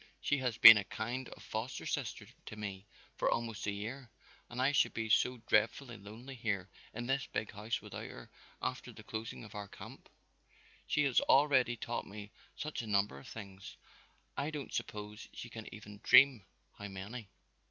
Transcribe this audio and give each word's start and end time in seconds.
"She 0.19 0.39
has 0.39 0.57
been 0.57 0.77
a 0.77 0.83
kind 0.83 1.29
of 1.29 1.43
foster 1.43 1.85
sister 1.85 2.25
to 2.47 2.55
me 2.55 2.87
for 3.17 3.29
almost 3.29 3.67
a 3.67 3.71
year 3.71 4.09
and 4.49 4.59
I 4.59 4.71
should 4.71 4.95
be 4.95 5.09
so 5.09 5.37
dreadfully 5.45 5.95
lonely 5.95 6.33
here 6.33 6.69
in 6.91 7.05
this 7.05 7.27
big 7.27 7.51
house 7.51 7.83
without 7.83 8.09
her 8.09 8.31
after 8.63 8.91
the 8.91 9.03
closing 9.03 9.43
of 9.43 9.53
our 9.53 9.67
camp. 9.67 10.09
She 10.87 11.03
has 11.03 11.21
already 11.21 11.75
taught 11.75 12.07
me 12.07 12.31
such 12.55 12.81
a 12.81 12.87
number 12.87 13.19
of 13.19 13.27
things, 13.27 13.77
I 14.35 14.49
don't 14.49 14.73
suppose 14.73 15.29
she 15.33 15.49
can 15.51 15.71
even 15.71 15.99
dream 16.03 16.45
how 16.79 16.87
many! 16.87 17.29